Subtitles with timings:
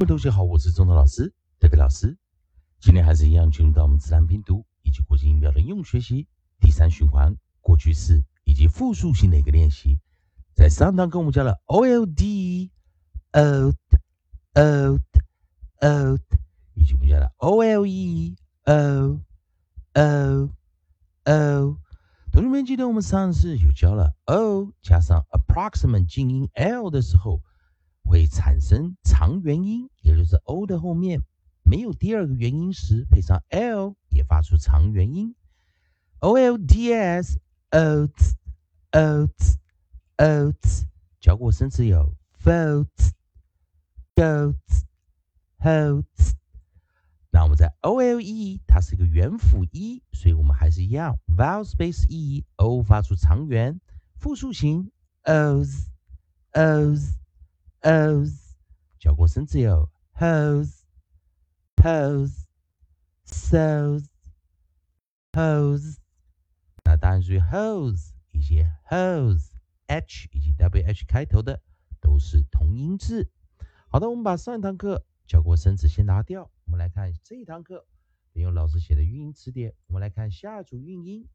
[0.00, 2.16] 各位同学好，我是中头老师，德贝老师。
[2.80, 6.26] 今天还是一样进入到我们自然拼读以及国际音标的应用学习
[6.58, 9.98] 第三循环过去式以及复数性的一个练习。
[10.54, 12.70] 在上堂课我们教了 O L D
[13.32, 13.76] old
[14.54, 15.02] old
[15.82, 16.22] old，
[16.72, 19.20] 以及我们教了 O L E O
[19.92, 20.50] O
[21.24, 21.78] O。
[22.32, 27.42] 同学们记得我们上次有教了 O 加上 approximate 静音 L 的时候。
[28.10, 31.22] 会产生长元音，也就是 o 的后面
[31.62, 35.36] 没有第二个元音时，配上 l 也发出长元音。
[36.18, 37.38] o l d s
[37.70, 38.32] oats
[38.90, 39.54] oats
[40.16, 40.86] oats，
[41.20, 43.12] 教过生词有 votes
[44.16, 44.82] goats
[45.60, 46.32] hoats。
[47.30, 53.80] 那我们在 o l e，它是一个元辅 E，，所以我们还是一样 vowel space e o 发出长元，
[54.16, 54.90] 复数型
[55.22, 55.86] os
[56.54, 57.19] os。
[57.82, 58.56] O's，
[58.98, 60.82] 教过生词有 hose、
[61.76, 62.44] pose、
[63.24, 64.04] sews、
[65.32, 65.96] hose。
[66.84, 71.62] 那当然属于 hose 以及 hose，h 以及 wh 开头的
[72.00, 73.30] 都是同音字。
[73.88, 77.86] 好的，我们把上一堂课教过生词先拿掉，我们来看这一堂课
[78.34, 81.26] 利用老师写的语音词典，我们来看下一组韵音。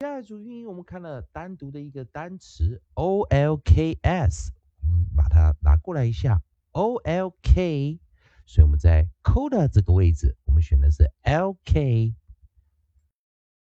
[0.00, 4.52] 下一组韵音，我们看了单独的一个单词 o l k s。
[5.14, 6.42] 把它拿过来一下
[6.72, 8.00] ，O L K，
[8.46, 12.14] 所以我们在 coda 这个位置，我们选的是 L K。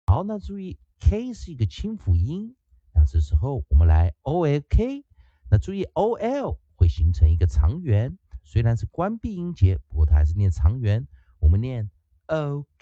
[0.06, 2.56] 好，那注意 K 是一个清辅音，
[2.92, 5.04] 那这时候我们来 O L K，
[5.50, 11.06] 那注意 O L 会形成一个长元，虽然是关闭音节，不过它还是念长元。
[11.38, 11.90] 我们念
[12.28, 12.78] oak，oak，oak，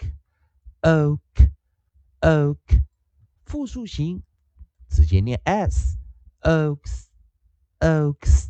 [3.45, 4.23] 复数型
[4.89, 5.97] 直接念 s
[6.41, 7.05] oaks。
[7.07, 7.10] Oak,。
[7.81, 8.49] oaks，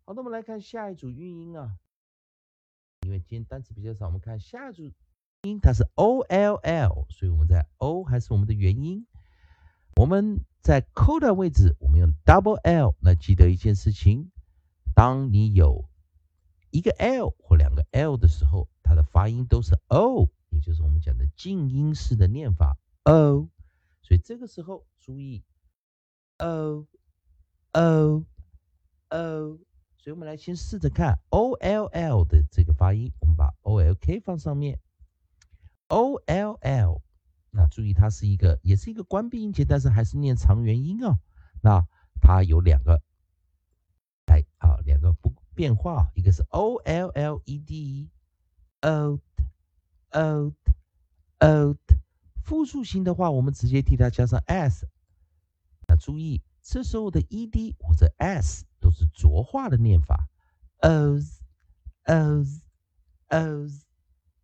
[0.04, 1.79] 好的，我们来看下一组韵音啊，
[3.10, 4.92] 因为今天单词比较少，我们看下一组。
[5.42, 9.04] 音它是 o l l，所以我们在 o 还是我们的元音。
[9.96, 12.94] 我们在 coda 位置，我们用 double l。
[13.00, 14.30] 那记得一件事情，
[14.94, 15.88] 当你有
[16.70, 23.48] 一个 l 或两个 l 的时候，它的发音都是 o，也就是我们讲的静音式的念法 o。
[24.02, 25.42] 所以这个时候注意
[26.38, 26.86] o
[27.72, 28.24] o
[29.08, 29.58] o。
[30.02, 34.80] 所以我们来先试着看 o l l 的这个发音，我们把 o l k 放上面。
[35.88, 37.02] O L L，
[37.50, 41.18] 那注意它是一个，也是一个关闭音节，但是还是念长元音哦。
[41.60, 41.86] 那
[42.18, 43.02] 它有两个，
[44.24, 49.20] 哎啊，两个不变化，一个是 O L L E D，old，old，old。
[52.42, 54.88] 复数型的话，我们直接替它加上 s。
[55.86, 60.28] 那注意，这时候的 E D 或者 s 都是浊化的念法
[60.80, 61.42] ，os，os，os。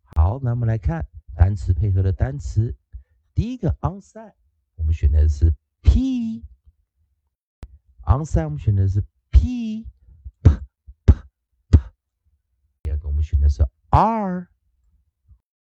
[0.03, 1.05] 好，那我们来看。
[1.35, 2.75] 单词配合的单词，
[3.35, 4.33] 第一个 onside，
[4.73, 6.43] 我们选的是 p。
[8.01, 9.85] onside 我们选的是 p。
[12.81, 13.61] 第二个我们选的是
[13.91, 14.49] r。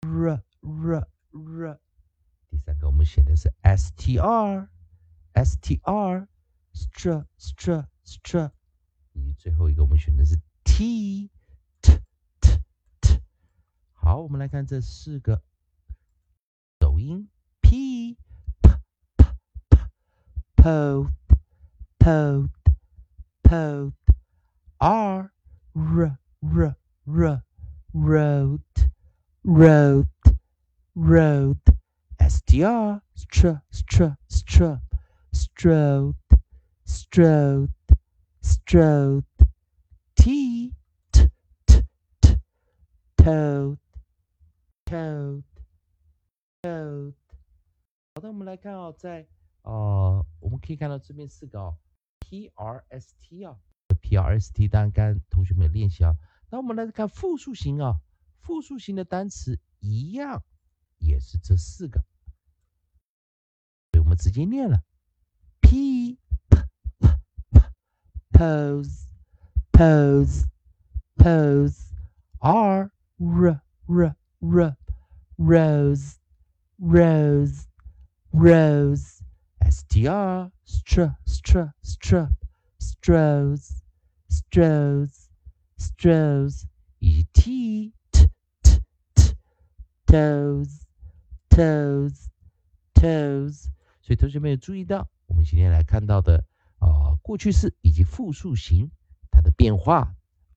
[0.01, 1.79] r r r。
[2.49, 4.67] 第三个我们选的是 str。
[5.33, 6.27] str。
[6.73, 7.25] str
[8.03, 8.51] str。
[9.36, 12.00] 最后一个我们选的是 t。t
[12.40, 12.58] t
[13.00, 13.20] t。
[13.92, 15.42] 好，我们来看这四个。
[16.98, 17.28] 音
[17.60, 18.16] p
[18.62, 18.70] p
[19.68, 19.78] p
[20.56, 21.10] pod
[21.98, 22.50] pod
[23.42, 23.92] pod
[24.78, 25.30] r
[25.72, 27.44] r r r
[27.92, 28.60] road
[29.44, 30.08] road
[30.94, 31.58] road
[32.18, 34.80] str str str str
[35.32, 36.16] strode
[36.84, 37.70] strode
[38.63, 39.23] strode
[40.15, 40.73] t
[41.11, 41.29] t
[41.65, 41.81] t
[42.21, 42.37] t
[43.17, 43.77] toad
[44.85, 45.43] toad
[48.13, 49.27] 好的，我们来看哦，在
[49.63, 51.77] 呃，我们可以看到这边四个哦
[52.19, 53.57] ，P R S T 啊
[54.01, 56.15] ，P R S T，当然刚同学们练习啊。
[56.49, 57.99] 那我们来看复数型啊，
[58.39, 60.43] 复数型的单词一样
[60.99, 62.05] 也是这四个，
[63.91, 64.83] 所以我们直接念了。
[65.61, 66.17] P
[68.40, 69.06] pose
[69.72, 70.46] pose
[71.18, 71.92] pose
[72.40, 74.76] R R R R
[75.38, 76.18] rose
[76.78, 77.66] rose
[78.32, 79.22] rose,
[79.70, 82.28] str, str, str, str,
[82.78, 83.82] strows,
[84.28, 85.30] strows,
[85.78, 86.64] strows，
[86.98, 88.28] 以及 t,
[88.62, 88.80] t,
[89.14, 89.34] t,
[90.06, 90.82] toes,
[91.48, 92.28] toes,
[92.94, 93.68] toes。
[94.02, 96.44] 所以同学们有注意到，我们今天来看到的
[96.81, 98.89] 啊，过去式以及复数型
[99.31, 99.99] 它的变化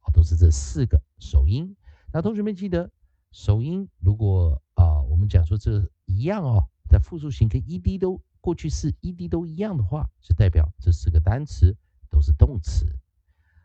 [0.01, 1.77] 啊，都是这四个首音。
[2.13, 2.91] 那同学们记得，
[3.31, 6.65] 首音如果啊，我们讲说这一样哦。
[6.89, 11.77] 在复数型跟 ed 都过去式 ed 都一样的话，就代表这四个单词
[12.11, 12.87] 都是动词。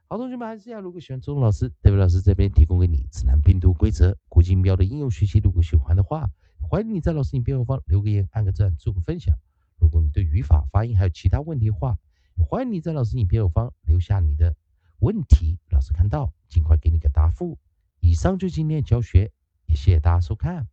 [0.07, 5.39] 好，同学们还是要，如果喜欢周老师，代表老师这边提供给你指南拼读规则、国际音标的应用学习。
[5.39, 9.35] 如果喜欢的话，欢迎你在老师影片后方留个言、按个赞、做个分享。
[9.79, 12.00] 如果你对语法、发音还有其他问题的话，
[12.45, 14.56] 欢迎你在老师影片后方留下你的
[15.00, 17.57] 问题，老师看到尽快给你个答复。
[18.00, 19.31] 以上就今天的教学，
[19.68, 20.68] 也谢谢大家收看。